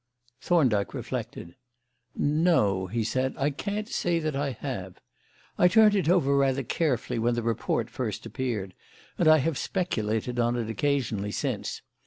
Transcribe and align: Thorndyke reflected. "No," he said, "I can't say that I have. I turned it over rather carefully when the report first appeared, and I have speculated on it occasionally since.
Thorndyke 0.41 0.95
reflected. 0.95 1.55
"No," 2.15 2.87
he 2.87 3.03
said, 3.03 3.35
"I 3.37 3.51
can't 3.51 3.87
say 3.87 4.17
that 4.17 4.35
I 4.35 4.49
have. 4.49 4.99
I 5.59 5.67
turned 5.67 5.93
it 5.95 6.09
over 6.09 6.35
rather 6.35 6.63
carefully 6.63 7.19
when 7.19 7.35
the 7.35 7.43
report 7.43 7.87
first 7.87 8.25
appeared, 8.25 8.73
and 9.19 9.27
I 9.27 9.37
have 9.37 9.59
speculated 9.59 10.39
on 10.39 10.55
it 10.55 10.71
occasionally 10.71 11.29
since. 11.31 11.83